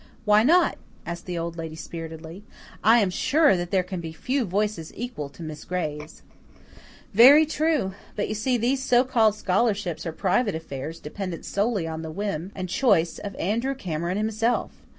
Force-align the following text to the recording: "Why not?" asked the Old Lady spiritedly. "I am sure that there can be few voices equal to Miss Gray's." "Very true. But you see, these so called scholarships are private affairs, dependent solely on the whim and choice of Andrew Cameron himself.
"Why 0.25 0.41
not?" 0.41 0.79
asked 1.05 1.27
the 1.27 1.37
Old 1.37 1.57
Lady 1.59 1.75
spiritedly. 1.75 2.43
"I 2.83 2.97
am 3.01 3.11
sure 3.11 3.55
that 3.55 3.69
there 3.69 3.83
can 3.83 4.01
be 4.01 4.11
few 4.11 4.45
voices 4.45 4.91
equal 4.95 5.29
to 5.29 5.43
Miss 5.43 5.63
Gray's." 5.63 6.23
"Very 7.13 7.45
true. 7.45 7.93
But 8.15 8.27
you 8.27 8.33
see, 8.33 8.57
these 8.57 8.81
so 8.83 9.03
called 9.03 9.35
scholarships 9.35 10.03
are 10.07 10.11
private 10.11 10.55
affairs, 10.55 10.99
dependent 10.99 11.45
solely 11.45 11.87
on 11.87 12.01
the 12.01 12.09
whim 12.09 12.51
and 12.55 12.67
choice 12.67 13.19
of 13.19 13.35
Andrew 13.35 13.75
Cameron 13.75 14.17
himself. 14.17 14.71